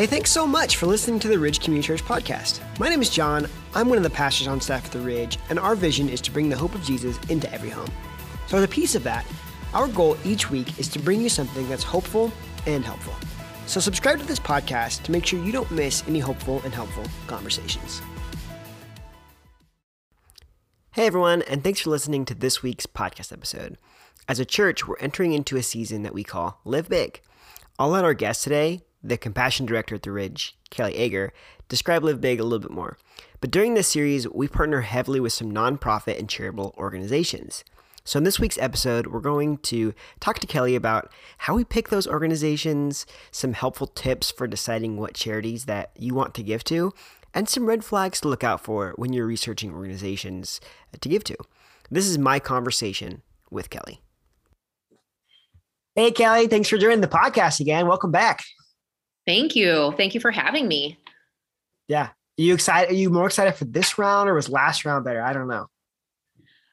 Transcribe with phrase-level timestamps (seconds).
[0.00, 2.62] Hey, thanks so much for listening to the Ridge Community Church podcast.
[2.78, 3.46] My name is John.
[3.74, 6.30] I'm one of the pastors on staff at the Ridge, and our vision is to
[6.30, 7.90] bring the hope of Jesus into every home.
[8.46, 9.26] So, as a piece of that,
[9.74, 12.32] our goal each week is to bring you something that's hopeful
[12.64, 13.12] and helpful.
[13.66, 17.04] So, subscribe to this podcast to make sure you don't miss any hopeful and helpful
[17.26, 18.00] conversations.
[20.92, 23.76] Hey, everyone, and thanks for listening to this week's podcast episode.
[24.26, 27.20] As a church, we're entering into a season that we call Live Big.
[27.78, 31.32] I'll let our guest today, the compassion director at the Ridge, Kelly Eger,
[31.68, 32.98] describe Live Big a little bit more.
[33.40, 37.64] But during this series, we partner heavily with some nonprofit and charitable organizations.
[38.04, 41.90] So, in this week's episode, we're going to talk to Kelly about how we pick
[41.90, 46.92] those organizations, some helpful tips for deciding what charities that you want to give to,
[47.34, 50.60] and some red flags to look out for when you're researching organizations
[50.98, 51.36] to give to.
[51.90, 54.00] This is my conversation with Kelly.
[55.94, 57.86] Hey, Kelly, thanks for joining the podcast again.
[57.86, 58.42] Welcome back.
[59.30, 59.94] Thank you.
[59.96, 60.98] Thank you for having me.
[61.86, 62.06] Yeah.
[62.06, 62.90] Are you excited?
[62.90, 65.22] Are you more excited for this round or was last round better?
[65.22, 65.68] I don't know.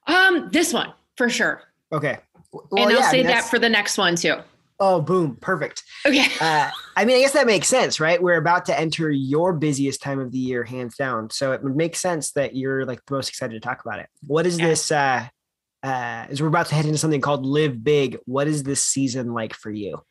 [0.07, 1.61] Um, this one for sure.
[1.91, 2.17] Okay.
[2.51, 4.37] Well, and I'll yeah, say I mean, that for the next one too.
[4.79, 5.37] Oh, boom.
[5.39, 5.83] Perfect.
[6.03, 6.25] Okay.
[6.41, 8.19] uh, I mean, I guess that makes sense, right?
[8.19, 11.29] We're about to enter your busiest time of the year, hands down.
[11.29, 14.09] So it would make sense that you're like the most excited to talk about it.
[14.25, 14.65] What is yeah.
[14.65, 14.91] this?
[14.91, 15.27] Uh,
[15.83, 19.33] uh, as we're about to head into something called Live Big, what is this season
[19.35, 20.01] like for you?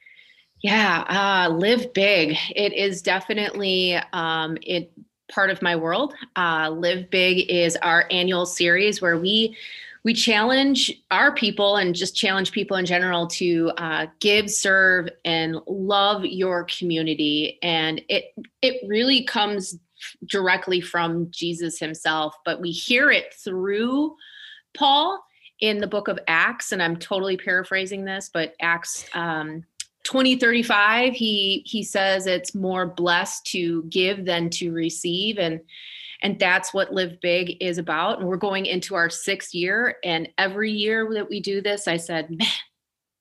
[0.62, 1.05] Yeah,
[1.49, 2.37] uh, live big.
[2.55, 4.91] It is definitely um, it
[5.31, 6.15] part of my world.
[6.37, 9.57] Uh, live big is our annual series where we
[10.03, 15.59] we challenge our people and just challenge people in general to uh, give, serve, and
[15.67, 17.59] love your community.
[17.62, 18.27] And it
[18.62, 19.79] it really comes
[20.27, 24.15] directly from Jesus Himself, but we hear it through
[24.75, 25.23] Paul
[25.61, 26.73] in the book of Acts.
[26.73, 29.07] And I'm totally paraphrasing this, but Acts.
[29.12, 29.65] Um,
[30.06, 35.39] 2035 he he says it's more blessed to give than to receive.
[35.39, 35.61] And
[36.22, 38.21] and that's what live big is about.
[38.21, 39.97] And we're going into our sixth year.
[40.03, 42.47] And every year that we do this i said man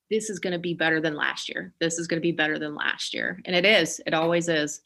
[0.09, 1.73] this is going to be better than last year.
[1.79, 3.41] This is going to be better than last year.
[3.45, 3.99] And it is.
[4.05, 4.81] It always is.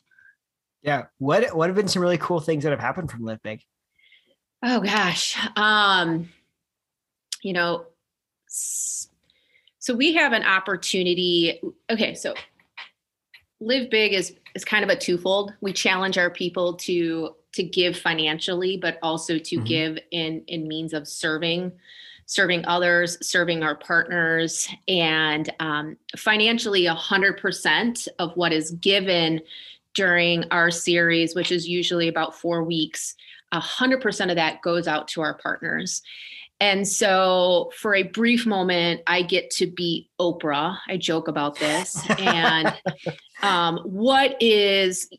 [0.82, 1.06] Yeah.
[1.18, 3.62] What what have been some really cool things that have happened from live big?
[4.64, 5.38] Oh gosh.
[5.58, 6.30] Um
[7.42, 7.86] you know
[9.90, 12.36] so we have an opportunity okay so
[13.60, 15.54] live big is is kind of a twofold.
[15.62, 19.66] We challenge our people to to give financially but also to mm-hmm.
[19.66, 21.72] give in in means of serving
[22.28, 24.70] serving others serving our partners.
[24.88, 29.42] And um, financially 100% of what is given
[29.96, 33.16] during our series which is usually about four weeks
[33.52, 36.04] 100% of that goes out to our partners
[36.62, 40.78] and so for a brief moment, I get to be Oprah.
[40.88, 41.98] I joke about this.
[42.20, 42.74] And
[43.42, 45.10] um, what is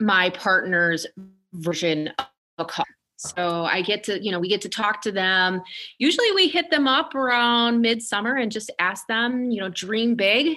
[0.00, 1.06] my partner's
[1.52, 2.86] version of a car?
[3.18, 5.60] So I get to, you know, we get to talk to them.
[5.98, 10.56] Usually we hit them up around midsummer and just ask them, you know, dream big.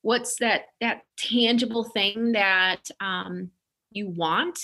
[0.00, 3.50] What's that that tangible thing that um,
[3.90, 4.58] you want?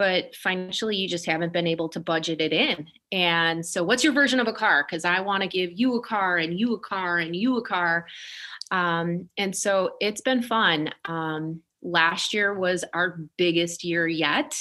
[0.00, 2.86] But financially you just haven't been able to budget it in.
[3.12, 4.82] And so what's your version of a car?
[4.82, 7.62] Because I want to give you a car and you a car and you a
[7.62, 8.06] car.
[8.70, 10.88] Um, and so it's been fun.
[11.04, 14.56] Um, last year was our biggest year yet.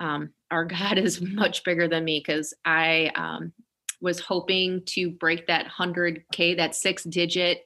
[0.00, 3.52] Um, our God is much bigger than me because I um,
[4.00, 7.64] was hoping to break that 100K, that six digit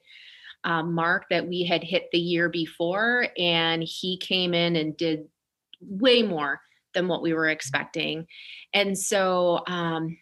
[0.63, 3.29] um, mark that we had hit the year before.
[3.39, 5.25] And he came in and did
[5.81, 6.61] way more
[6.97, 8.25] than what we were expecting.
[8.73, 10.17] And so um,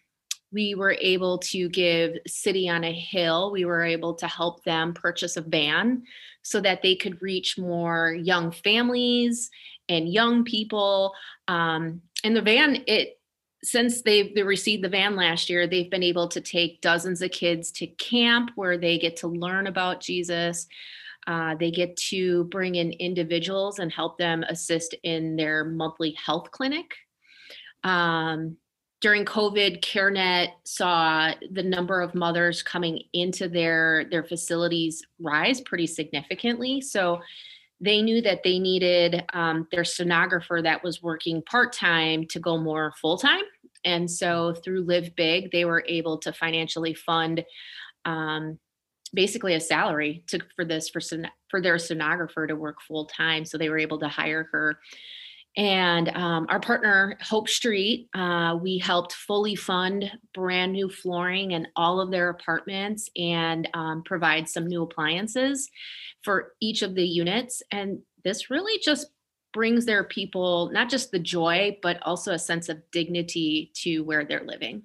[0.52, 4.92] we were able to give City on a Hill, we were able to help them
[4.92, 6.02] purchase a van
[6.42, 9.50] so that they could reach more young families
[9.88, 11.14] and young people.
[11.48, 13.18] Um, and the van, it
[13.64, 17.30] since they've they received the van last year, they've been able to take dozens of
[17.30, 20.66] kids to camp where they get to learn about Jesus.
[21.26, 26.50] Uh, they get to bring in individuals and help them assist in their monthly health
[26.50, 26.94] clinic.
[27.82, 28.56] Um,
[29.00, 35.86] during COVID, CareNet saw the number of mothers coming into their their facilities rise pretty
[35.86, 36.80] significantly.
[36.80, 37.20] So
[37.80, 42.56] they knew that they needed um, their sonographer that was working part time to go
[42.56, 43.42] more full time.
[43.84, 47.44] And so through Live Big, they were able to financially fund
[48.06, 48.58] um,
[49.08, 51.00] basically a salary to for this for
[51.48, 54.78] for their sonographer to work full time so they were able to hire her
[55.58, 61.66] and um, our partner hope street uh, we helped fully fund brand new flooring in
[61.76, 65.68] all of their apartments and um, provide some new appliances
[66.22, 69.06] for each of the units and this really just
[69.56, 74.22] brings their people not just the joy, but also a sense of dignity to where
[74.22, 74.82] they're living.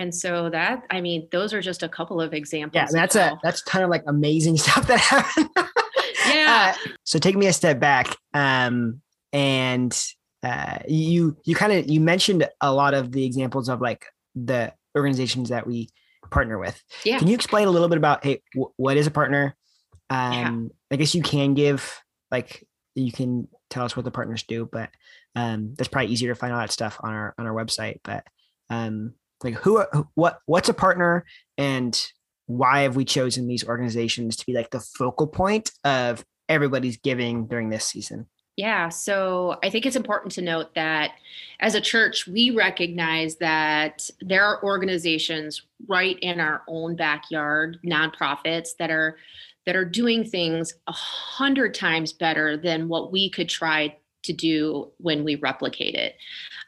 [0.00, 2.74] And so that, I mean, those are just a couple of examples.
[2.74, 5.50] Yeah, that's a that's kind of like amazing stuff that happened.
[6.34, 6.74] yeah.
[6.74, 9.02] Uh, so take me a step back, um,
[9.34, 9.94] and
[10.42, 14.72] uh, you you kind of you mentioned a lot of the examples of like the
[14.96, 15.90] organizations that we
[16.30, 16.82] partner with.
[17.04, 17.18] Yeah.
[17.18, 19.54] Can you explain a little bit about hey, w- what is a partner?
[20.08, 20.94] Um, yeah.
[20.94, 24.88] I guess you can give like you can tell us what the partners do, but
[25.36, 28.00] um, that's probably easier to find all that stuff on our on our website.
[28.02, 28.24] But
[28.70, 29.84] um, like who
[30.14, 31.24] what what's a partner
[31.58, 32.10] and
[32.46, 37.46] why have we chosen these organizations to be like the focal point of everybody's giving
[37.46, 38.26] during this season
[38.56, 41.12] yeah so i think it's important to note that
[41.60, 48.70] as a church we recognize that there are organizations right in our own backyard nonprofits
[48.78, 49.16] that are
[49.66, 54.90] that are doing things a hundred times better than what we could try to do
[54.98, 56.16] when we replicate it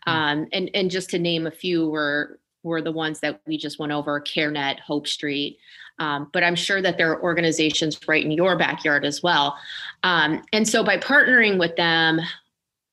[0.06, 0.12] mm.
[0.12, 3.78] um, and and just to name a few we're were the ones that we just
[3.78, 5.58] went over CareNet, Hope Street.
[5.98, 9.56] Um, but I'm sure that there are organizations right in your backyard as well.
[10.02, 12.20] Um, and so by partnering with them,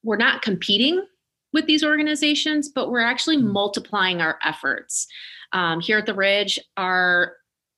[0.03, 1.03] we're not competing
[1.53, 3.47] with these organizations, but we're actually hmm.
[3.47, 5.07] multiplying our efforts.
[5.51, 7.35] Um, here at the Ridge, our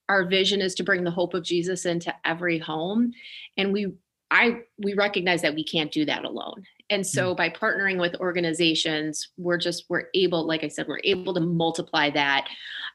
[0.09, 3.13] our vision is to bring the hope of Jesus into every home,
[3.55, 3.93] and we
[4.29, 6.65] I we recognize that we can't do that alone.
[6.91, 7.37] And so mm.
[7.37, 12.11] by partnering with organizations, we're just we're able, like I said, we're able to multiply
[12.11, 12.47] that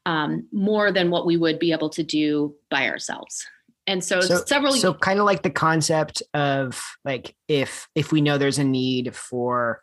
[0.05, 3.45] um, more than what we would be able to do by ourselves.
[3.89, 8.21] And so, so several so kind of like the concept of like if if we
[8.21, 9.83] know there's a need for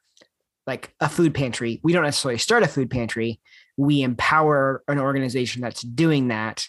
[0.68, 3.40] like a food pantry, we don't necessarily start a food pantry.
[3.78, 6.68] We empower an organization that's doing that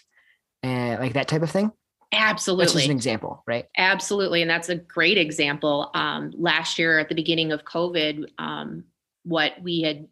[0.63, 1.71] and like that type of thing.
[2.15, 2.65] Absolutely.
[2.65, 3.65] That's just an example, right?
[3.77, 4.41] Absolutely.
[4.41, 5.91] And that's a great example.
[5.93, 8.85] Um, last year at the beginning of COVID, um,
[9.23, 10.07] what we had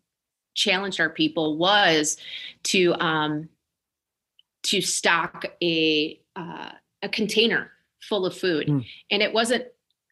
[0.53, 2.17] challenged our people was
[2.63, 3.49] to um,
[4.63, 6.71] to stock a uh,
[7.01, 7.71] a container
[8.01, 8.85] full of food, mm.
[9.11, 9.65] and it wasn't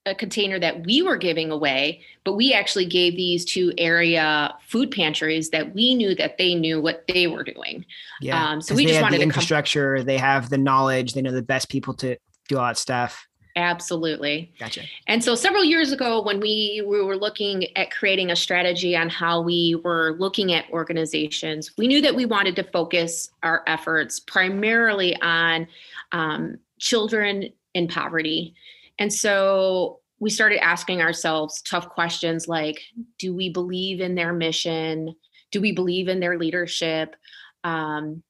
[0.06, 4.89] a container that we were giving away, but we actually gave these to area food
[4.89, 7.86] pantries that we knew that they knew what they were doing.
[8.19, 8.50] Yeah.
[8.50, 11.44] Um, so we just wanted the infrastructure, come- they have the knowledge, they know the
[11.44, 12.18] best people to
[12.48, 13.27] do all that stuff.
[13.56, 14.53] Absolutely.
[14.57, 14.83] Gotcha.
[15.07, 19.09] And so several years ago, when we, we were looking at creating a strategy on
[19.09, 24.21] how we were looking at organizations, we knew that we wanted to focus our efforts
[24.21, 25.68] primarily on
[26.13, 28.56] um, children in poverty
[29.01, 32.80] and so we started asking ourselves tough questions like
[33.18, 35.15] do we believe in their mission?
[35.51, 37.15] Do we believe in their leadership?
[37.63, 38.21] Um,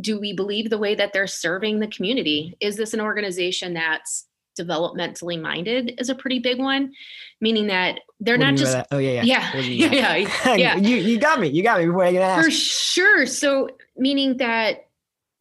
[0.00, 2.56] do we believe the way that they're serving the community?
[2.60, 6.92] Is this an organization that's developmentally minded is a pretty big one,
[7.40, 8.76] meaning that they're what not just.
[8.92, 11.48] Oh yeah, yeah, yeah, yeah, yeah, you you got me.
[11.48, 12.44] You got me before I can ask.
[12.44, 13.26] For sure.
[13.26, 14.86] So meaning that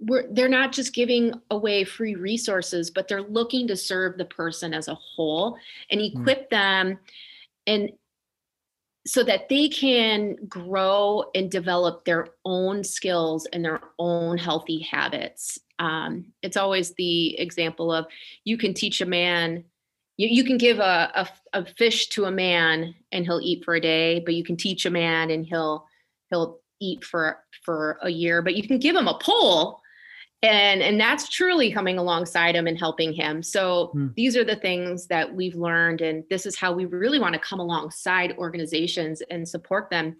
[0.05, 4.73] we're they're not just giving away free resources but they're looking to serve the person
[4.73, 5.57] as a whole
[5.89, 6.07] and hmm.
[6.07, 6.49] equip mm.
[6.49, 6.99] them
[7.67, 7.91] and
[9.05, 15.59] so that they can grow and develop their own skills and their own healthy habits
[15.79, 18.05] um, it's always the example of
[18.43, 19.63] you can teach a man
[20.17, 23.75] you, you can give a, a, a fish to a man and he'll eat for
[23.75, 25.85] a day but you can teach a man and he'll
[26.29, 29.81] he'll eat for for a year but you can give him a pole
[30.43, 33.41] and and that's truly coming alongside him and helping him.
[33.41, 34.07] So hmm.
[34.15, 37.39] these are the things that we've learned and this is how we really want to
[37.39, 40.17] come alongside organizations and support them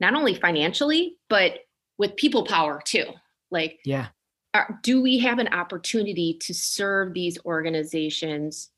[0.00, 1.60] not only financially but
[1.98, 3.04] with people power too.
[3.50, 4.08] Like yeah.
[4.54, 8.70] are, do we have an opportunity to serve these organizations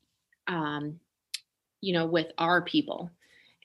[0.47, 0.99] um,
[1.79, 3.09] you know with our people?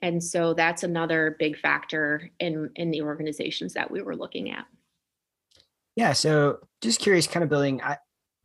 [0.02, 4.66] And so that's another big factor in in the organizations that we were looking at
[5.96, 6.12] yeah.
[6.12, 7.96] So just curious, kind of building, I,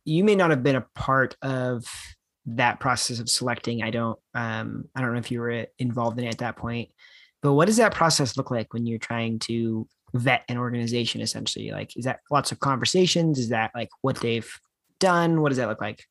[0.04, 1.84] you may not have been a part of
[2.46, 3.82] that process of selecting.
[3.82, 6.88] I don't, um, I don't know if you were involved in it at that point,
[7.42, 11.70] but what does that process look like when you're trying to vet an organization essentially?
[11.70, 13.38] Like, is that lots of conversations?
[13.38, 14.50] Is that like what they've
[14.98, 15.40] done?
[15.40, 16.04] What does that look like?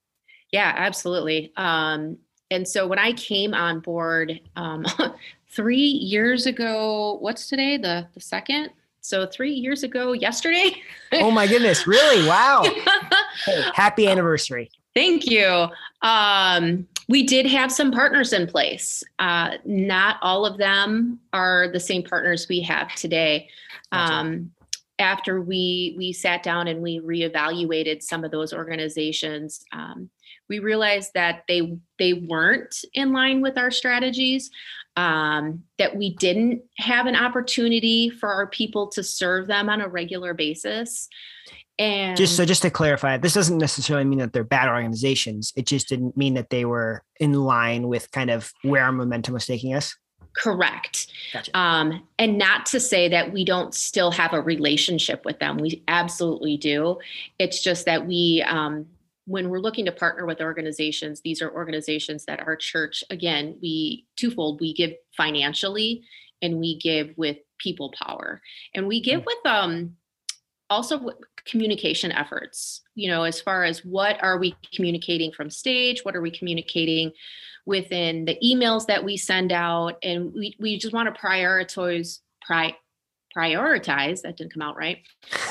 [0.51, 1.51] Yeah, absolutely.
[1.57, 2.17] Um,
[2.51, 4.85] and so when I came on board um,
[5.49, 7.77] three years ago, what's today?
[7.77, 8.69] The the second?
[9.01, 10.75] So three years ago, yesterday.
[11.13, 11.87] oh my goodness!
[11.87, 12.27] Really?
[12.27, 12.63] Wow!
[13.45, 14.69] hey, happy anniversary!
[14.93, 15.67] Thank you.
[16.01, 19.03] Um, we did have some partners in place.
[19.19, 23.49] Uh, not all of them are the same partners we have today.
[23.91, 24.51] Um,
[24.99, 30.09] after we we sat down and we reevaluated some of those organizations, um,
[30.47, 34.51] we realized that they they weren't in line with our strategies
[34.95, 39.87] um, that we didn't have an opportunity for our people to serve them on a
[39.87, 41.07] regular basis.
[41.79, 45.51] And just so just to clarify this doesn't necessarily mean that they're bad organizations.
[45.55, 49.33] It just didn't mean that they were in line with kind of where our momentum
[49.33, 49.95] was taking us?
[50.33, 51.07] Correct.
[51.33, 51.57] Gotcha.
[51.57, 55.57] um, and not to say that we don't still have a relationship with them.
[55.57, 56.99] We absolutely do.
[57.39, 58.85] It's just that we um,
[59.25, 64.05] when we're looking to partner with organizations, these are organizations that our church, again, we
[64.17, 66.03] twofold, we give financially
[66.41, 68.41] and we give with people power.
[68.73, 69.25] And we give mm.
[69.25, 69.95] with um
[70.69, 71.09] also
[71.45, 76.21] communication efforts, you know, as far as what are we communicating from stage, what are
[76.21, 77.11] we communicating
[77.65, 82.75] within the emails that we send out and we we just want to prioritize pri-
[83.35, 84.99] prioritize that didn't come out right.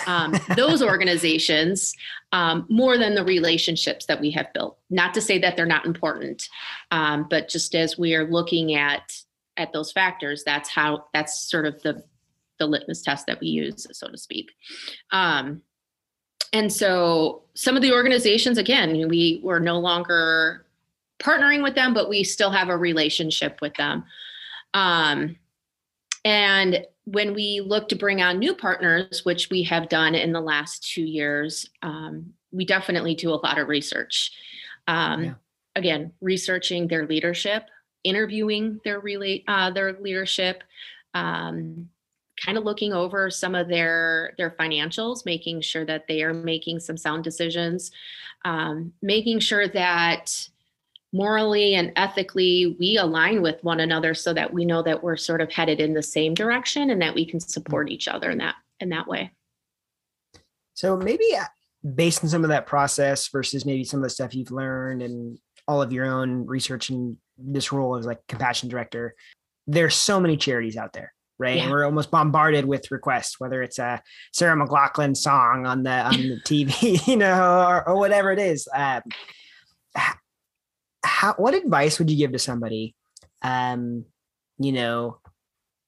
[0.07, 1.95] Um, those organizations
[2.33, 4.79] um, more than the relationships that we have built.
[4.91, 6.49] Not to say that they're not important
[6.91, 9.13] um, but just as we are looking at
[9.57, 12.03] at those factors that's how that's sort of the
[12.59, 14.51] the litmus test that we use so to speak.
[15.13, 15.63] Um,
[16.53, 20.67] and so some of the organizations again we were no longer
[21.21, 24.05] partnering with them but we still have a relationship with them.
[24.75, 25.37] Um,
[26.25, 30.41] and when we look to bring on new partners, which we have done in the
[30.41, 34.33] last two years, um, we definitely do a lot of research.
[34.87, 35.35] Um, yeah.
[35.77, 37.65] Again, researching their leadership,
[38.03, 40.65] interviewing their relate uh, their leadership,
[41.15, 41.89] um,
[42.45, 46.81] kind of looking over some of their their financials, making sure that they are making
[46.81, 47.93] some sound decisions,
[48.45, 50.49] um, making sure that
[51.13, 55.41] morally and ethically we align with one another so that we know that we're sort
[55.41, 58.55] of headed in the same direction and that we can support each other in that
[58.79, 59.31] in that way.
[60.75, 61.45] So maybe uh,
[61.95, 65.39] based on some of that process versus maybe some of the stuff you've learned and
[65.67, 69.15] all of your own research in this role as like compassion director
[69.67, 71.57] there's so many charities out there right?
[71.57, 71.63] Yeah.
[71.63, 74.03] and we're almost bombarded with requests whether it's a
[74.33, 78.69] sarah mclachlan song on the on the tv you know or, or whatever it is.
[78.75, 79.03] Um,
[81.11, 82.95] how what advice would you give to somebody
[83.43, 84.05] um
[84.59, 85.19] you know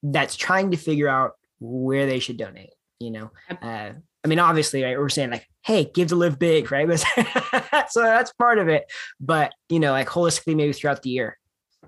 [0.02, 3.30] that's trying to figure out where they should donate you know?
[3.50, 3.92] Uh,
[4.24, 6.88] i mean obviously right, we're saying like hey give to live big right?
[7.88, 8.90] So that's part of it.
[9.20, 11.38] But you know like holistically maybe throughout the year.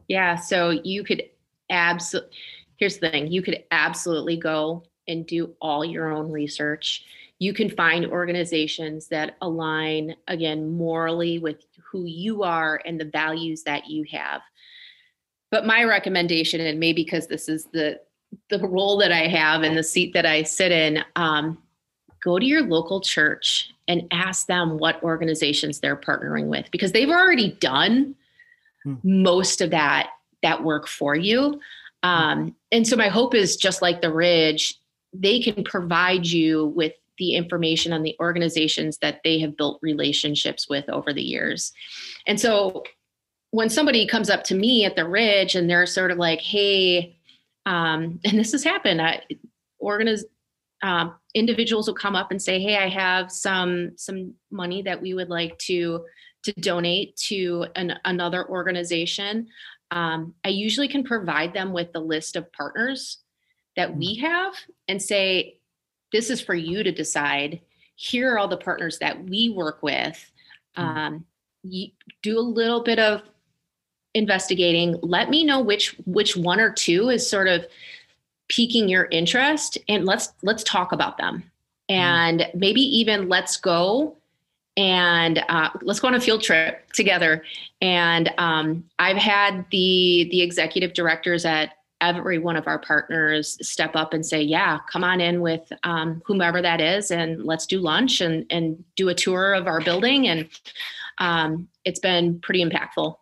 [0.09, 1.25] Yeah so you could
[1.71, 2.31] absolutely
[2.77, 7.05] here's the thing you could absolutely go and do all your own research.
[7.39, 11.65] You can find organizations that align again morally with
[11.95, 14.41] who you are and the values that you have.
[15.53, 18.01] But my recommendation and maybe because this is the
[18.51, 21.57] the role that i have and the seat that i sit in um,
[22.21, 27.11] go to your local church and ask them what organizations they're partnering with because they've
[27.11, 28.17] already done
[28.83, 28.95] hmm.
[29.05, 30.11] most of that
[30.43, 31.61] that work for you.
[32.03, 34.79] Um, and so my hope is just like the ridge
[35.13, 40.69] they can provide you with the information on the organizations that they have built relationships
[40.69, 41.73] with over the years.
[42.27, 42.83] And so
[43.51, 47.17] when somebody comes up to me at the Ridge and they're sort of like, hey,
[47.67, 49.23] um, and this has happened, I,
[49.83, 50.25] organiz-
[50.83, 55.15] um, individuals will come up and say, hey, I have some some money that we
[55.15, 56.05] would like to
[56.45, 59.49] to donate to an, another organization.
[59.91, 63.19] Um, I usually can provide them with the list of partners
[63.77, 64.27] that we mm-hmm.
[64.27, 64.55] have
[64.89, 65.59] and say,
[66.13, 67.61] this is for you to decide.
[67.97, 70.33] Here are all the partners that we work with.
[70.77, 70.99] Mm-hmm.
[70.99, 71.25] Um,
[71.63, 71.89] you
[72.23, 73.23] do a little bit of
[74.15, 74.99] investigating.
[75.03, 77.67] Let me know which which one or two is sort of
[78.49, 81.43] piquing your interest, and let's let's talk about them.
[81.91, 81.95] Mm-hmm.
[81.95, 84.17] And maybe even let's go
[84.77, 87.45] and uh, let's go on a field trip together.
[87.81, 91.71] And um, I've had the the executive directors at
[92.09, 96.23] every one of our partners step up and say, "Yeah, come on in with um,
[96.25, 100.29] whomever that is, and let's do lunch and and do a tour of our building."
[100.29, 100.49] And
[101.19, 103.17] um, it's been pretty impactful.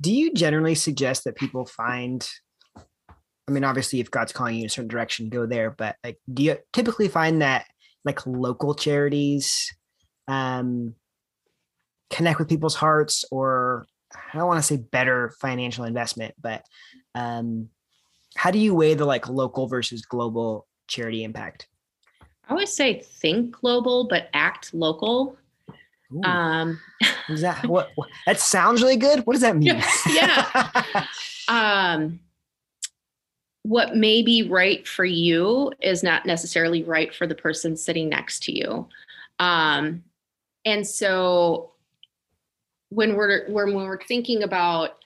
[0.00, 2.28] Do you generally suggest that people find?
[2.76, 5.70] I mean, obviously, if God's calling you in a certain direction, go there.
[5.70, 7.66] But like, do you typically find that
[8.04, 9.72] like local charities
[10.28, 10.94] um,
[12.10, 16.64] connect with people's hearts, or I don't want to say better financial investment, but
[17.18, 17.68] um,
[18.36, 21.66] how do you weigh the like local versus global charity impact?
[22.48, 25.36] I always say think global, but act local.
[26.14, 26.22] Ooh.
[26.22, 26.80] Um,
[27.28, 29.26] is that what, what, that sounds really good?
[29.26, 29.82] What does that mean?
[30.10, 31.06] yeah.
[31.48, 32.20] um,
[33.62, 38.42] what may be right for you is not necessarily right for the person sitting next
[38.44, 38.88] to you.
[39.40, 40.04] Um,
[40.64, 41.72] and so
[42.90, 44.98] when we're when we're thinking about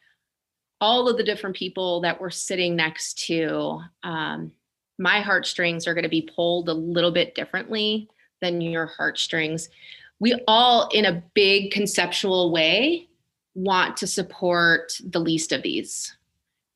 [0.83, 4.53] all of the different people that we're sitting next to, um,
[4.99, 8.09] my heartstrings are going to be pulled a little bit differently
[8.41, 9.71] than your heartstrings.
[10.19, 13.09] We all, in a big conceptual way,
[13.55, 16.15] want to support the least of these,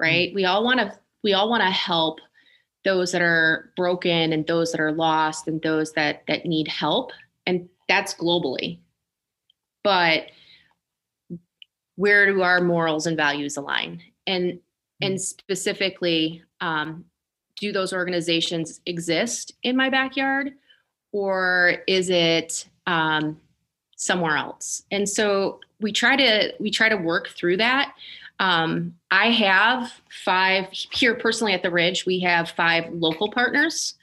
[0.01, 0.29] right?
[0.29, 0.37] Mm-hmm.
[0.37, 2.21] We all want to we all want to help
[2.85, 7.11] those that are broken and those that are lost and those that that need help
[7.47, 8.79] and that's globally
[9.87, 10.31] but
[11.97, 14.03] where do our morals and values align?
[14.27, 14.61] And
[15.03, 15.21] and mm.
[15.21, 17.05] specifically um,
[17.57, 20.53] do those organizations exist in my backyard
[21.13, 23.41] or is it um,
[23.97, 24.83] somewhere else?
[24.91, 27.95] And so we try to we try to work through that.
[28.39, 29.91] Um, i have
[30.25, 33.95] five here personally at the ridge we have five local partners.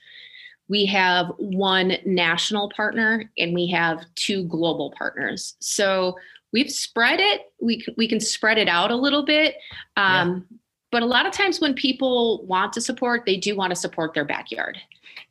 [0.70, 5.56] We have one national partner and we have two global partners.
[5.60, 6.16] So
[6.54, 9.56] we've spread it we, we can spread it out a little bit
[9.98, 10.58] um, yeah.
[10.92, 14.14] but a lot of times when people want to support they do want to support
[14.14, 14.78] their backyard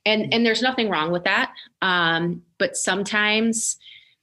[0.05, 0.31] and mm-hmm.
[0.33, 3.79] and there's nothing wrong with that um, but sometimes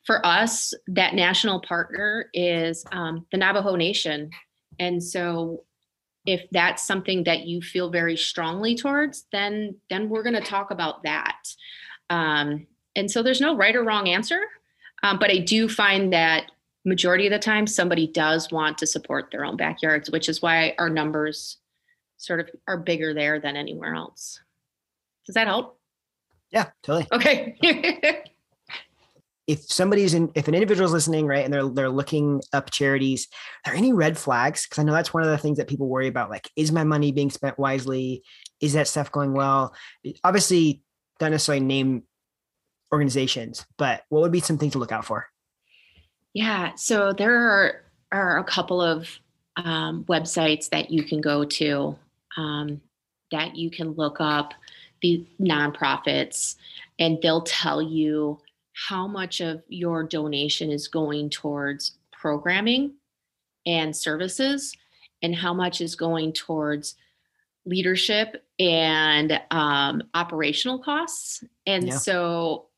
[0.05, 4.29] for us that national partner is um, the navajo nation
[4.77, 5.63] and so
[6.25, 10.69] if that's something that you feel very strongly towards then then we're going to talk
[10.69, 11.37] about that
[12.09, 14.41] um, and so there's no right or wrong answer
[15.03, 16.51] um, but i do find that
[16.85, 20.73] majority of the time somebody does want to support their own backyards which is why
[20.79, 21.57] our numbers
[22.19, 24.39] sort of are bigger there than anywhere else.
[25.25, 25.79] Does that help?
[26.51, 27.07] Yeah totally.
[27.11, 28.23] Okay.
[29.47, 33.27] If somebody's in if an individual's listening right and they're they're looking up charities
[33.65, 34.67] are there any red flags?
[34.67, 36.83] Because i know that's one of the things that people worry about like is my
[36.83, 38.21] money being spent wisely?
[38.61, 39.73] Is that stuff going well?
[40.23, 40.83] Obviously
[41.17, 42.03] don't necessarily name
[42.93, 45.25] organizations but what would be some things to look out for
[46.33, 49.07] yeah, so there are are a couple of
[49.55, 51.95] um, websites that you can go to
[52.37, 52.81] um,
[53.31, 54.53] that you can look up
[55.01, 56.55] the nonprofits,
[56.97, 58.39] and they'll tell you
[58.73, 62.93] how much of your donation is going towards programming
[63.65, 64.75] and services,
[65.21, 66.95] and how much is going towards
[67.65, 71.43] leadership and um, operational costs.
[71.67, 71.97] And yeah.
[71.97, 72.68] so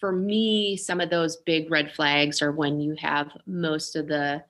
[0.00, 4.42] for me, some of those big red flags are when you have most of the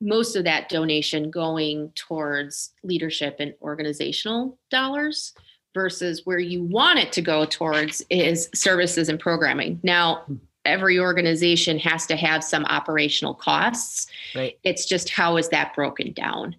[0.00, 5.32] most of that donation going towards leadership and organizational dollars
[5.74, 9.80] versus where you want it to go towards is services and programming.
[9.82, 10.36] Now, hmm.
[10.64, 14.06] every organization has to have some operational costs.
[14.34, 14.58] Right.
[14.64, 16.56] It's just how is that broken down?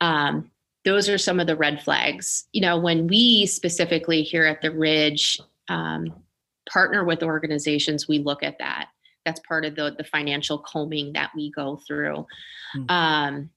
[0.00, 0.50] Um,
[0.84, 2.46] those are some of the red flags.
[2.52, 6.23] You know, when we specifically here at the Ridge um,
[6.70, 8.88] partner with organizations, we look at that.
[9.24, 12.26] That's part of the, the financial combing that we go through.
[12.76, 12.90] Mm-hmm.
[12.90, 13.50] Um,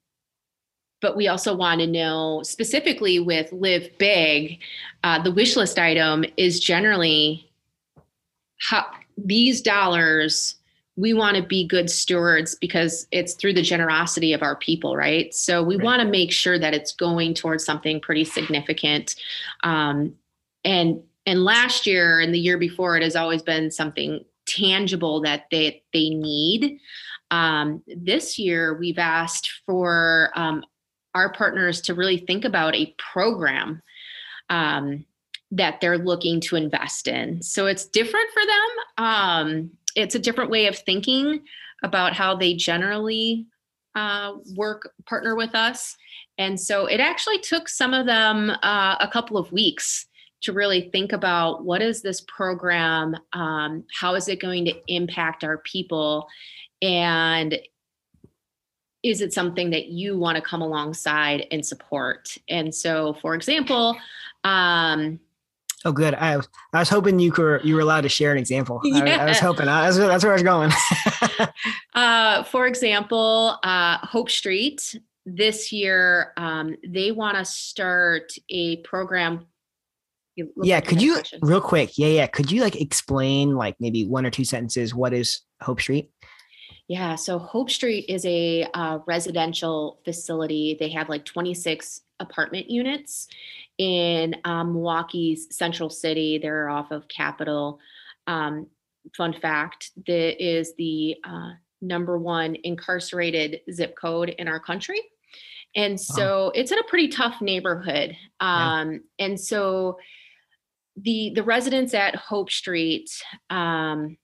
[1.02, 4.60] but we also want to know specifically with Live Big,
[5.04, 7.50] uh, the wish list item is generally
[8.60, 8.86] how
[9.18, 10.56] these dollars
[10.98, 15.32] we want to be good stewards because it's through the generosity of our people, right?
[15.34, 15.86] So we right.
[15.86, 19.16] want to make sure that it's going towards something pretty significant.
[19.64, 20.16] Um,
[20.66, 25.44] and and last year and the year before it has always been something tangible that
[25.52, 26.80] they they need.
[27.30, 30.64] Um, this year we've asked for um,
[31.14, 33.82] our partners to really think about a program
[34.50, 35.06] um,
[35.52, 37.44] that they're looking to invest in.
[37.44, 39.06] So it's different for them.
[39.06, 41.42] Um, it's a different way of thinking
[41.84, 43.48] about how they generally
[43.96, 45.98] uh, work partner with us.
[46.38, 50.07] And so it actually took some of them uh, a couple of weeks
[50.42, 55.44] to really think about what is this program um, how is it going to impact
[55.44, 56.28] our people
[56.82, 57.60] and
[59.04, 63.98] is it something that you want to come alongside and support and so for example
[64.44, 65.20] um,
[65.86, 66.16] Oh, good.
[66.16, 68.82] I was I was hoping you were you were allowed to share an example.
[68.84, 69.04] Yeah.
[69.04, 69.68] I, I was hoping.
[69.68, 70.72] I, that's, that's where I was going.
[71.94, 74.98] uh, for example, uh, Hope Street
[75.28, 79.46] this year um, they want to start a program
[80.64, 81.40] yeah could you question.
[81.42, 85.14] real quick yeah yeah could you like explain like maybe one or two sentences what
[85.14, 86.12] is hope street
[86.88, 93.28] yeah so hope street is a uh, residential facility they have like 26 apartment units
[93.78, 97.80] in um, milwaukee's central city they're off of capitol
[98.28, 98.68] um,
[99.16, 105.02] fun fact that is the uh, number one incarcerated zip code in our country
[105.76, 106.52] and so wow.
[106.56, 109.26] it's in a pretty tough neighborhood um, yeah.
[109.26, 109.98] and so
[110.98, 113.10] the the residents at Hope Street,
[113.50, 114.18] um,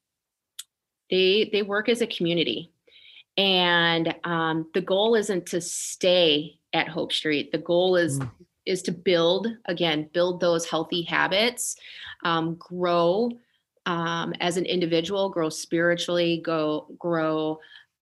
[1.09, 2.71] they they work as a community,
[3.37, 7.51] and um, the goal isn't to stay at Hope Street.
[7.51, 8.29] The goal is mm.
[8.65, 11.75] is to build again, build those healthy habits,
[12.23, 13.31] um, grow
[13.85, 17.59] um, as an individual, grow spiritually, go grow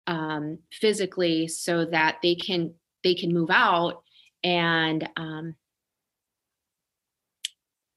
[0.07, 4.03] um, physically, so that they can they can move out
[4.43, 5.55] and um,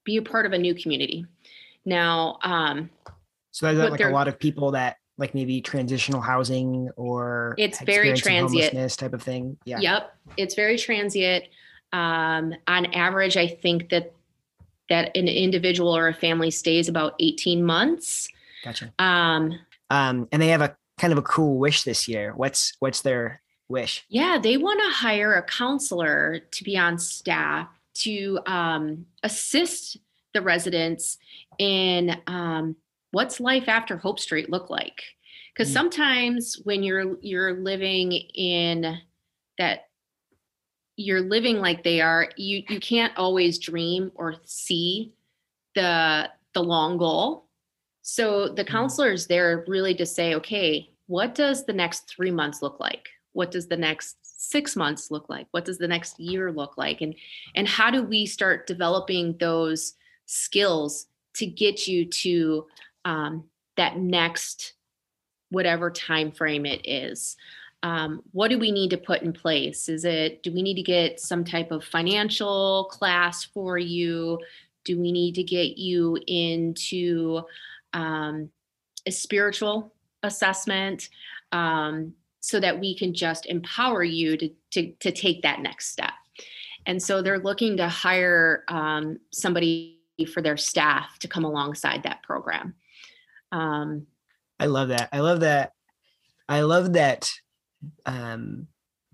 [0.04, 1.26] be a part of a new community.
[1.84, 2.90] Now, um,
[3.50, 8.14] so that's like a lot of people that like maybe transitional housing or it's very
[8.14, 9.56] transient type of thing.
[9.64, 9.78] Yeah.
[9.78, 10.16] Yep.
[10.36, 11.44] It's very transient.
[11.92, 14.12] Um, on average, I think that
[14.90, 18.28] that an individual or a family stays about 18 months.
[18.64, 18.92] Gotcha.
[18.98, 19.58] Um,
[19.90, 22.32] um, and they have a kind of a cool wish this year.
[22.34, 24.04] What's what's their wish?
[24.08, 29.98] Yeah, they want to hire a counselor to be on staff to um, assist
[30.32, 31.18] the residents
[31.58, 32.76] in um,
[33.12, 35.02] what's life after Hope Street look like?
[35.54, 35.74] Because mm.
[35.74, 38.98] sometimes when you're you're living in
[39.58, 39.88] that
[40.96, 45.12] you're living like they are, you you can't always dream or see
[45.74, 47.46] the the long goal.
[48.02, 48.68] So the mm.
[48.68, 53.08] counselor is there really to say, okay, what does the next three months look like?
[53.32, 54.16] What does the next
[54.50, 55.46] six months look like?
[55.50, 57.00] What does the next year look like?
[57.00, 57.14] And
[57.54, 59.94] and how do we start developing those
[60.26, 62.66] skills to get you to
[63.04, 63.44] um,
[63.76, 64.74] that next
[65.50, 67.36] whatever time frame it is
[67.82, 70.82] um, what do we need to put in place is it do we need to
[70.82, 74.38] get some type of financial class for you
[74.84, 77.42] do we need to get you into
[77.92, 78.48] um,
[79.06, 81.10] a spiritual assessment
[81.52, 82.14] um,
[82.46, 86.12] so that we can just empower you to, to, to take that next step
[86.86, 90.00] and so they're looking to hire um, somebody
[90.32, 92.74] for their staff to come alongside that program
[93.52, 94.06] um,
[94.58, 95.08] I love that.
[95.12, 95.72] I love that.
[96.48, 97.30] I love that.
[98.06, 98.66] Um,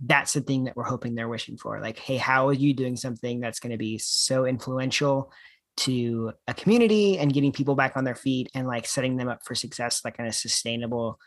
[0.02, 1.80] that's the thing that we're hoping they're wishing for.
[1.80, 5.30] Like, hey, how are you doing something that's going to be so influential
[5.78, 9.40] to a community and getting people back on their feet and like setting them up
[9.44, 11.18] for success, like in a sustainable,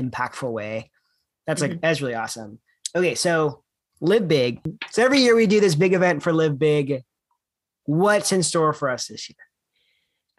[0.00, 0.90] impactful way?
[1.46, 1.80] That's like, mm-hmm.
[1.80, 2.58] that's really awesome.
[2.94, 3.62] Okay, so
[4.00, 4.60] live big.
[4.90, 7.02] So every year we do this big event for live big.
[7.84, 9.36] What's in store for us this year?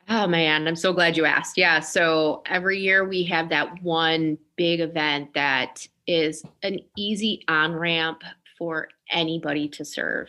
[0.10, 1.58] Oh man, I'm so glad you asked.
[1.58, 1.80] Yeah.
[1.80, 8.22] So every year we have that one big event that is an easy on ramp
[8.58, 10.28] for anybody to serve.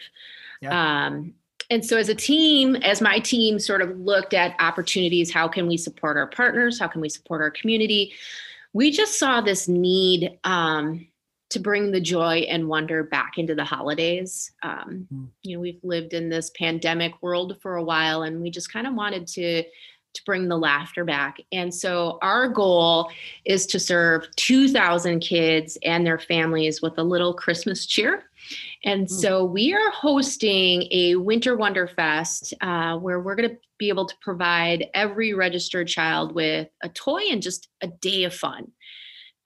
[0.61, 1.07] Yeah.
[1.07, 1.35] Um,
[1.71, 5.67] and so as a team, as my team sort of looked at opportunities, how can
[5.67, 6.79] we support our partners?
[6.79, 8.13] How can we support our community?
[8.75, 11.07] We just saw this need um,
[11.51, 14.53] to bring the joy and wonder back into the holidays.
[14.63, 15.29] Um, mm.
[15.43, 18.87] You know, we've lived in this pandemic world for a while, and we just kind
[18.87, 19.63] of wanted to
[20.15, 21.39] to bring the laughter back.
[21.53, 23.11] And so our goal
[23.45, 28.25] is to serve 2,000 kids and their families with a little Christmas cheer.
[28.85, 29.11] And mm.
[29.11, 34.07] so we are hosting a Winter Wonder Fest uh, where we're going to be able
[34.07, 38.71] to provide every registered child with a toy and just a day of fun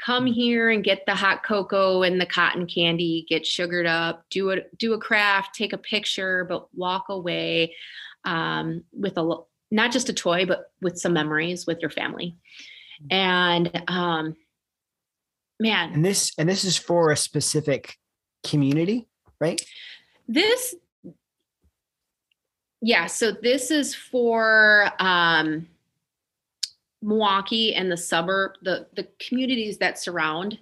[0.04, 0.34] come mm.
[0.34, 4.58] here and get the hot cocoa and the cotton candy get sugared up do a
[4.78, 7.74] do a craft take a picture but walk away
[8.24, 9.22] um, with a
[9.70, 12.36] not just a toy but with some memories with your family
[13.02, 13.14] mm.
[13.14, 14.36] and um,
[15.60, 17.96] man and this and this is for a specific
[18.44, 19.08] community
[19.40, 19.60] right
[20.26, 20.74] this
[22.80, 25.66] yeah so this is for um
[27.00, 30.58] Milwaukee and the suburb, the the communities that surround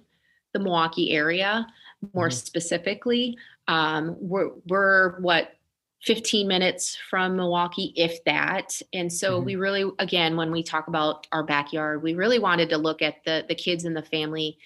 [0.53, 1.67] the Milwaukee area,
[2.13, 2.33] more mm-hmm.
[2.33, 5.53] specifically, um, we're, we're what
[6.03, 8.79] 15 minutes from Milwaukee, if that.
[8.93, 9.45] And so mm-hmm.
[9.45, 13.23] we really, again, when we talk about our backyard, we really wanted to look at
[13.25, 14.57] the the kids and the family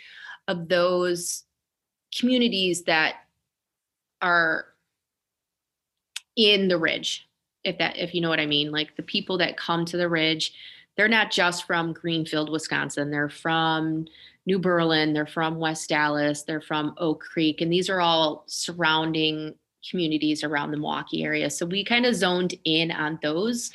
[0.48, 1.44] of those
[2.18, 3.16] communities that
[4.22, 4.66] are
[6.36, 7.28] in the ridge
[7.64, 10.08] if that if you know what i mean like the people that come to the
[10.08, 10.54] ridge
[10.98, 13.12] they're not just from Greenfield, Wisconsin.
[13.12, 14.06] They're from
[14.46, 19.56] New Berlin, they're from West Allis, they're from Oak Creek, and these are all surrounding
[19.90, 21.50] communities around the Milwaukee area.
[21.50, 23.72] So we kind of zoned in on those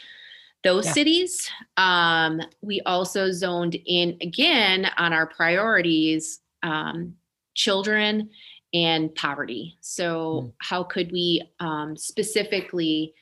[0.65, 0.93] those yeah.
[0.93, 1.51] cities.
[1.77, 7.15] Um, we also zoned in again on our priorities, um,
[7.55, 8.31] children
[8.75, 9.77] and poverty.
[9.81, 10.53] So mm.
[10.61, 13.15] how could we um, specifically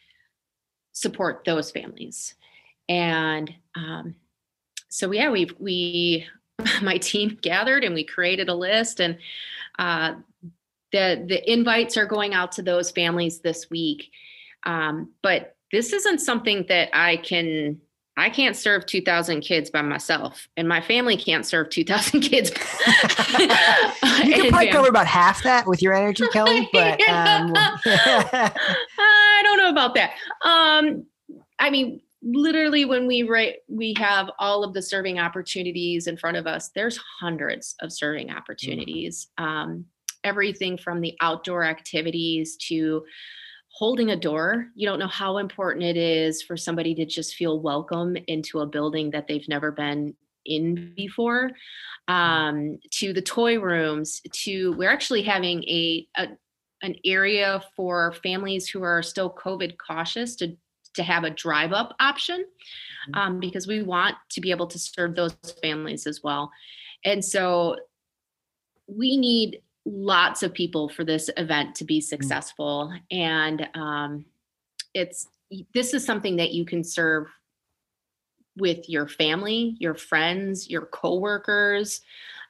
[0.93, 2.35] support those families?
[2.89, 4.15] And um,
[4.89, 6.27] so yeah, we we
[6.83, 9.19] my team gathered and we created a list and
[9.79, 10.15] uh,
[10.95, 14.11] the the invites are going out to those families this week.
[14.63, 17.81] Um, but this isn't something that I can
[18.17, 22.51] I can't serve 2,000 kids by myself, and my family can't serve 2,000 kids.
[22.51, 26.69] you can probably cover about half that with your energy, Kelly.
[26.73, 30.13] But um, I don't know about that.
[30.45, 31.07] Um,
[31.59, 36.37] I mean, literally, when we write, we have all of the serving opportunities in front
[36.37, 36.71] of us.
[36.73, 39.27] There's hundreds of serving opportunities.
[39.39, 39.87] Um,
[40.25, 43.05] everything from the outdoor activities to
[43.69, 44.67] holding a door.
[44.75, 48.67] You don't know how important it is for somebody to just feel welcome into a
[48.67, 50.15] building that they've never been
[50.47, 51.51] in before.
[52.07, 56.29] Um, to the toy rooms, to we're actually having a, a
[56.83, 60.57] an area for families who are still COVID cautious to
[60.95, 62.45] to have a drive up option
[63.15, 66.53] um, because we want to be able to serve those families as well.
[67.05, 67.77] And so
[68.87, 72.05] we need lots of people for this event to be mm.
[72.05, 72.93] successful.
[73.11, 74.25] And um,
[74.95, 75.29] it's
[75.75, 77.27] this is something that you can serve
[78.57, 82.01] with your family your friends your coworkers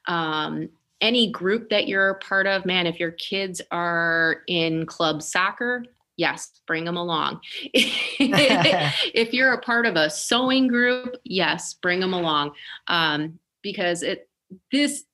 [0.07, 0.69] um,
[1.01, 2.65] any group that you're a part of.
[2.65, 5.83] Man if your kids are in club soccer
[6.17, 7.41] yes bring them along.
[8.17, 12.51] If you're a part of a sewing group yes bring them along.
[12.87, 14.29] Um, because it
[14.71, 15.05] this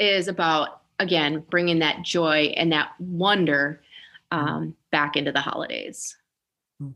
[0.00, 3.80] is about again bringing that joy and that wonder
[4.32, 6.16] um, back into the holidays.
[6.80, 6.90] Hmm.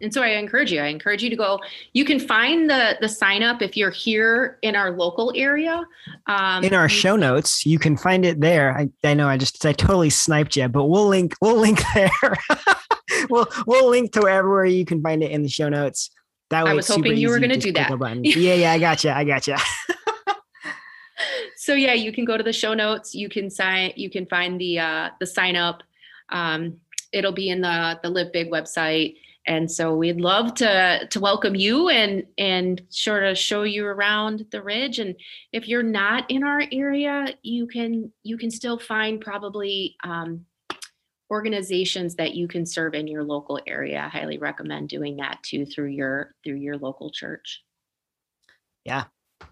[0.00, 1.60] and so i encourage you i encourage you to go
[1.92, 5.84] you can find the the sign up if you're here in our local area
[6.26, 8.76] um, in our show notes you can find it there.
[8.76, 12.10] I, I know i just i totally sniped you but we'll link we'll link there.
[13.30, 16.10] We'll we'll link to wherever you can find it in the show notes.
[16.50, 17.90] That way i was hoping you were going to do that.
[18.22, 19.56] yeah yeah i got you i got you
[21.68, 23.14] so yeah, you can go to the show notes.
[23.14, 23.92] You can sign.
[23.94, 25.82] You can find the uh, the sign up.
[26.30, 26.80] Um,
[27.12, 29.16] it'll be in the the Live Big website.
[29.46, 34.46] And so we'd love to to welcome you and and sort of show you around
[34.50, 34.98] the ridge.
[34.98, 35.14] And
[35.52, 40.46] if you're not in our area, you can you can still find probably um,
[41.30, 44.00] organizations that you can serve in your local area.
[44.06, 47.62] I highly recommend doing that too through your through your local church.
[48.86, 49.04] Yeah.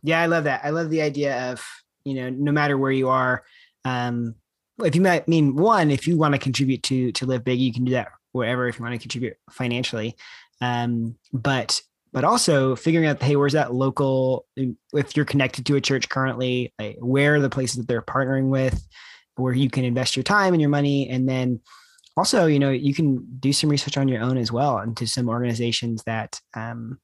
[0.03, 0.63] Yeah, I love that.
[0.65, 1.63] I love the idea of
[2.07, 3.43] you know, no matter where you are.
[3.85, 4.37] Um,
[4.85, 7.73] if you might mean one, if you want to contribute to to live big, you
[7.73, 10.17] can do that wherever if you want to contribute financially.
[10.61, 14.47] Um, but but also figuring out hey, where's that local?
[14.57, 18.49] If you're connected to a church currently, like where are the places that they're partnering
[18.49, 18.87] with,
[19.35, 21.61] where you can invest your time and your money, and then
[22.17, 25.29] also you know you can do some research on your own as well into some
[25.29, 27.01] organizations that um,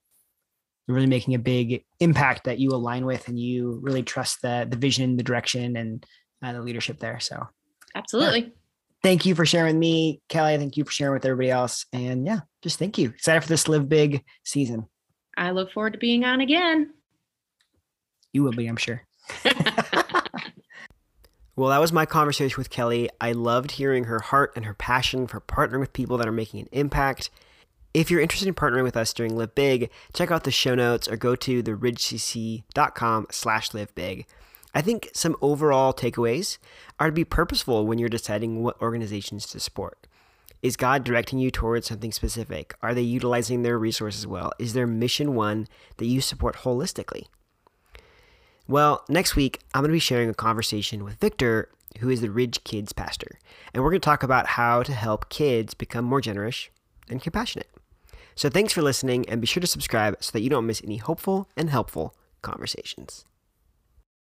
[0.89, 4.77] really making a big impact that you align with and you really trust the the
[4.77, 6.07] vision, the direction, and
[6.43, 7.21] uh, the leadership there.
[7.21, 7.47] So,
[7.95, 8.41] absolutely.
[8.41, 8.49] Yeah.
[9.03, 10.57] Thank you for sharing with me, Kelly.
[10.59, 11.87] Thank you for sharing with everybody else.
[11.93, 13.11] And yeah, just thank you.
[13.11, 14.87] Excited for this Live Big season.
[15.37, 16.93] I look forward to being on again.
[18.33, 19.03] You will be, I'm sure.
[21.57, 23.11] well, that was my conversation with Kelly.
[23.21, 26.61] I loved hearing her heart and her passion for partnering with people that are making
[26.61, 27.31] an impact
[27.95, 31.09] if you're interested in partnering with us during Live Big, check out the show notes
[31.09, 34.25] or go to theridgecc.com slash livebig.
[34.75, 36.57] I think some overall takeaways
[36.99, 40.07] are to be purposeful when you're deciding what organizations to support.
[40.63, 42.75] Is God directing you towards something specific?
[42.83, 44.53] Are they utilizing their resources well?
[44.59, 47.27] Is their mission one that you support holistically?
[48.69, 52.31] Well, next week, I'm going to be sharing a conversation with Victor, who is the
[52.31, 53.39] Ridge Kids pastor,
[53.75, 56.71] and we're going to talk about how to help kids become more generous
[57.11, 57.69] and compassionate.
[58.35, 60.97] So thanks for listening and be sure to subscribe so that you don't miss any
[60.97, 63.25] hopeful and helpful conversations.